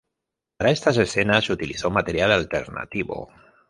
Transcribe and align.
Para 0.57 0.71
estas 0.71 0.97
escenas, 0.97 1.45
se 1.45 1.53
utilizó 1.53 1.91
material 1.91 2.31
alternativo. 2.31 3.29